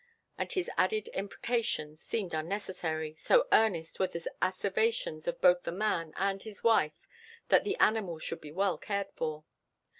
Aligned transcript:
—and 0.35 0.53
his 0.53 0.67
added 0.77 1.09
imprecations 1.13 2.01
seemed 2.01 2.33
unnecessary, 2.33 3.15
so 3.19 3.47
earnest 3.51 3.99
were 3.99 4.07
the 4.07 4.27
asseverations 4.41 5.27
of 5.27 5.39
both 5.39 5.61
the 5.61 5.71
man 5.71 6.11
and 6.15 6.41
his 6.41 6.63
wife 6.63 7.07
that 7.49 7.63
the 7.63 7.77
animal 7.77 8.17
should 8.17 8.41
be 8.41 8.51
well 8.51 8.79
cared 8.79 9.11
for. 9.11 9.43